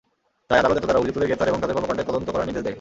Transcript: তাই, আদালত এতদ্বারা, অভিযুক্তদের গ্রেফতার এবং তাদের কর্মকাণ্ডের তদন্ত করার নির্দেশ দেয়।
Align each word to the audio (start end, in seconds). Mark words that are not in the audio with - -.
তাই, 0.47 0.57
আদালত 0.61 0.77
এতদ্বারা, 0.79 0.99
অভিযুক্তদের 1.01 1.29
গ্রেফতার 1.29 1.49
এবং 1.51 1.59
তাদের 1.61 1.75
কর্মকাণ্ডের 1.77 2.07
তদন্ত 2.09 2.27
করার 2.33 2.47
নির্দেশ 2.47 2.63
দেয়। 2.63 2.69